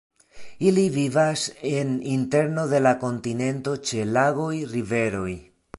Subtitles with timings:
[0.69, 1.43] Ili vivas
[1.73, 5.33] en interno de la kontinento ĉe lagoj, riveroj.